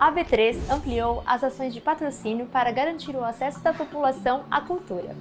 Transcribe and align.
A 0.00 0.10
B3 0.10 0.56
ampliou 0.70 1.22
as 1.26 1.44
ações 1.44 1.74
de 1.74 1.80
patrocínio 1.82 2.46
para 2.46 2.72
garantir 2.72 3.14
o 3.14 3.22
acesso 3.22 3.60
da 3.60 3.74
população 3.74 4.44
à 4.50 4.58
cultura. 4.58 5.14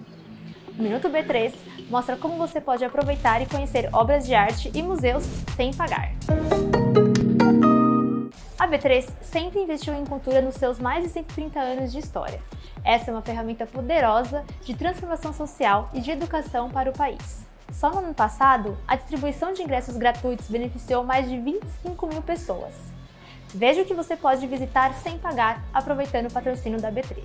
O 0.78 0.82
Minuto 0.82 1.09
B3 1.09 1.54
mostra 1.90 2.16
como 2.16 2.38
você 2.38 2.61
pode 2.61 2.85
aproveitar 2.85 3.42
e 3.42 3.45
conhecer 3.45 3.89
obras 3.92 4.25
de 4.25 4.33
arte 4.33 4.71
e 4.73 4.81
museus 4.81 5.25
sem 5.57 5.73
pagar. 5.73 6.13
A 8.57 8.65
B3 8.70 9.05
sempre 9.21 9.59
investiu 9.59 9.93
em 9.93 10.05
cultura 10.05 10.41
nos 10.41 10.55
seus 10.55 10.80
mais 10.80 11.04
de 11.04 11.09
130 11.09 11.59
anos 11.59 11.91
de 11.91 12.00
história. 12.00 12.41
Essa 12.82 13.11
é 13.11 13.14
uma 13.14 13.21
ferramenta 13.21 13.66
poderosa 13.66 14.46
de 14.64 14.73
transformação 14.73 15.34
social 15.34 15.89
e 15.93 16.00
de 16.00 16.11
educação 16.11 16.70
para 16.70 16.89
o 16.89 16.93
país. 16.93 17.46
Só 17.70 17.89
no 17.91 17.98
ano 17.98 18.14
passado, 18.14 18.77
a 18.88 18.96
distribuição 18.96 19.52
de 19.52 19.61
ingressos 19.61 19.98
gratuitos 19.98 20.48
beneficiou 20.48 21.04
mais 21.04 21.30
de 21.30 21.38
25 21.38 22.07
mil 22.07 22.21
pessoas. 22.21 22.98
Veja 23.54 23.81
o 23.81 23.86
que 23.86 23.95
você 23.95 24.16
pode 24.16 24.45
visitar 24.45 24.93
sem 24.93 25.18
pagar, 25.18 25.63
aproveitando 25.73 26.27
o 26.27 26.31
patrocínio 26.31 26.80
da 26.80 26.91
B3. 26.91 27.23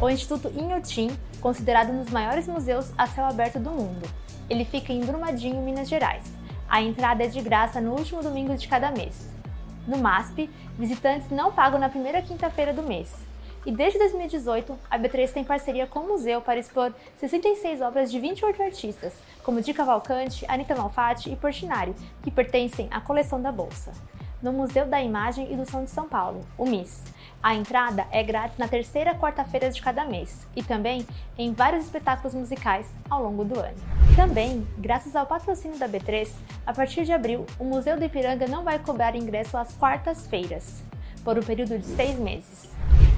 O 0.00 0.08
Instituto 0.08 0.52
Inhotim, 0.56 1.10
considerado 1.40 1.90
um 1.90 1.98
dos 1.98 2.12
maiores 2.12 2.46
museus 2.46 2.92
a 2.96 3.08
céu 3.08 3.24
aberto 3.24 3.58
do 3.58 3.72
mundo. 3.72 4.08
Ele 4.48 4.64
fica 4.64 4.92
em 4.92 5.00
Brumadinho, 5.00 5.60
Minas 5.60 5.88
Gerais. 5.88 6.32
A 6.68 6.80
entrada 6.80 7.24
é 7.24 7.26
de 7.26 7.40
graça 7.40 7.80
no 7.80 7.90
último 7.90 8.22
domingo 8.22 8.56
de 8.56 8.68
cada 8.68 8.92
mês. 8.92 9.30
No 9.84 9.98
MASP, 9.98 10.48
visitantes 10.78 11.28
não 11.28 11.50
pagam 11.50 11.80
na 11.80 11.88
primeira 11.88 12.22
quinta-feira 12.22 12.72
do 12.72 12.84
mês. 12.84 13.12
E 13.66 13.72
desde 13.72 13.98
2018, 13.98 14.78
a 14.88 14.96
B3 14.96 15.32
tem 15.32 15.42
parceria 15.42 15.88
com 15.88 15.98
o 16.00 16.08
museu 16.08 16.40
para 16.40 16.60
expor 16.60 16.92
66 17.18 17.80
obras 17.80 18.12
de 18.12 18.20
28 18.20 18.62
artistas, 18.62 19.12
como 19.42 19.60
Di 19.60 19.74
Cavalcante, 19.74 20.44
Anita 20.46 20.76
Malfatti 20.76 21.32
e 21.32 21.34
Portinari, 21.34 21.96
que 22.22 22.30
pertencem 22.30 22.86
à 22.92 23.00
coleção 23.00 23.42
da 23.42 23.50
Bolsa 23.50 23.92
no 24.42 24.52
Museu 24.52 24.86
da 24.86 25.00
Imagem 25.00 25.52
e 25.52 25.56
do 25.56 25.68
Som 25.68 25.84
de 25.84 25.90
São 25.90 26.08
Paulo, 26.08 26.40
o 26.56 26.64
MIS. 26.64 27.02
A 27.42 27.54
entrada 27.54 28.06
é 28.10 28.22
grátis 28.22 28.58
na 28.58 28.66
terceira 28.66 29.14
quarta-feira 29.14 29.70
de 29.70 29.80
cada 29.80 30.04
mês 30.04 30.46
e 30.56 30.62
também 30.62 31.06
em 31.36 31.52
vários 31.52 31.84
espetáculos 31.84 32.34
musicais 32.34 32.90
ao 33.08 33.22
longo 33.22 33.44
do 33.44 33.58
ano. 33.58 33.76
Também, 34.16 34.66
graças 34.76 35.14
ao 35.14 35.26
patrocínio 35.26 35.78
da 35.78 35.88
B3, 35.88 36.30
a 36.66 36.72
partir 36.72 37.04
de 37.04 37.12
abril, 37.12 37.46
o 37.58 37.64
Museu 37.64 37.96
do 37.96 38.04
Ipiranga 38.04 38.48
não 38.48 38.64
vai 38.64 38.78
cobrar 38.78 39.14
ingresso 39.14 39.56
às 39.56 39.72
quartas-feiras, 39.74 40.82
por 41.22 41.38
um 41.38 41.42
período 41.42 41.78
de 41.78 41.86
seis 41.86 42.18
meses. 42.18 42.70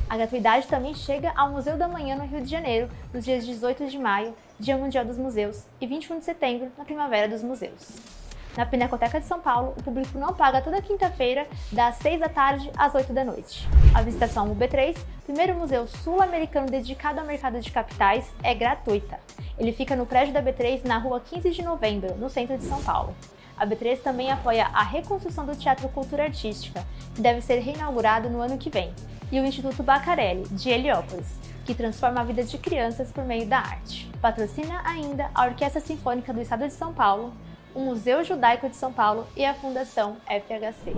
A 0.08 0.16
gratuidade 0.16 0.66
também 0.66 0.92
chega 0.92 1.32
ao 1.36 1.52
Museu 1.52 1.76
da 1.76 1.88
Manhã 1.88 2.16
no 2.16 2.26
Rio 2.26 2.42
de 2.42 2.50
Janeiro, 2.50 2.90
nos 3.14 3.24
dias 3.24 3.46
18 3.46 3.86
de 3.86 3.98
maio, 3.98 4.34
Dia 4.58 4.76
Mundial 4.76 5.04
dos 5.04 5.16
Museus, 5.16 5.64
e 5.80 5.86
21 5.86 6.18
de 6.18 6.24
setembro, 6.24 6.70
na 6.76 6.84
Primavera 6.84 7.28
dos 7.28 7.42
Museus. 7.42 8.19
Na 8.56 8.66
Pinacoteca 8.66 9.20
de 9.20 9.26
São 9.26 9.40
Paulo, 9.40 9.74
o 9.78 9.82
público 9.82 10.18
não 10.18 10.34
paga 10.34 10.60
toda 10.60 10.82
quinta-feira, 10.82 11.46
das 11.70 11.96
6 11.96 12.20
da 12.20 12.28
tarde 12.28 12.70
às 12.76 12.94
8 12.94 13.12
da 13.12 13.24
noite. 13.24 13.68
A 13.94 14.02
visitação 14.02 14.48
ao 14.48 14.54
UB3, 14.54 14.96
primeiro 15.24 15.54
museu 15.54 15.86
sul-americano 15.86 16.66
dedicado 16.66 17.20
ao 17.20 17.26
mercado 17.26 17.60
de 17.60 17.70
capitais, 17.70 18.32
é 18.42 18.52
gratuita. 18.52 19.20
Ele 19.56 19.72
fica 19.72 19.94
no 19.94 20.04
prédio 20.04 20.34
da 20.34 20.42
B3 20.42 20.84
na 20.84 20.98
rua 20.98 21.20
15 21.20 21.50
de 21.50 21.62
novembro, 21.62 22.16
no 22.16 22.28
centro 22.28 22.58
de 22.58 22.64
São 22.64 22.82
Paulo. 22.82 23.14
A 23.56 23.64
B3 23.64 24.00
também 24.00 24.32
apoia 24.32 24.66
a 24.72 24.82
reconstrução 24.82 25.46
do 25.46 25.54
Teatro 25.54 25.88
Cultura 25.90 26.24
Artística, 26.24 26.84
que 27.14 27.20
deve 27.20 27.40
ser 27.40 27.60
reinaugurado 27.60 28.28
no 28.28 28.40
ano 28.40 28.58
que 28.58 28.70
vem, 28.70 28.92
e 29.30 29.38
o 29.38 29.44
Instituto 29.44 29.82
Bacarelli, 29.82 30.48
de 30.48 30.70
Heliópolis, 30.70 31.34
que 31.64 31.74
transforma 31.74 32.20
a 32.20 32.24
vida 32.24 32.42
de 32.42 32.58
crianças 32.58 33.12
por 33.12 33.24
meio 33.24 33.46
da 33.46 33.58
arte. 33.58 34.10
Patrocina 34.20 34.82
ainda 34.84 35.30
a 35.34 35.44
Orquestra 35.44 35.80
Sinfônica 35.80 36.32
do 36.32 36.40
Estado 36.40 36.66
de 36.66 36.72
São 36.72 36.92
Paulo, 36.92 37.32
o 37.74 37.80
Museu 37.80 38.24
Judaico 38.24 38.68
de 38.68 38.76
São 38.76 38.92
Paulo 38.92 39.26
e 39.36 39.44
a 39.44 39.54
Fundação 39.54 40.16
FHC. 40.26 40.92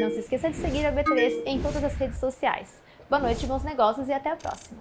Não 0.00 0.10
se 0.10 0.20
esqueça 0.20 0.50
de 0.50 0.56
seguir 0.56 0.86
a 0.86 0.92
B3 0.92 1.42
em 1.46 1.60
todas 1.60 1.82
as 1.82 1.94
redes 1.94 2.18
sociais. 2.18 2.80
Boa 3.08 3.20
noite, 3.20 3.46
bons 3.46 3.64
negócios 3.64 4.08
e 4.08 4.12
até 4.12 4.30
a 4.30 4.36
próxima! 4.36 4.78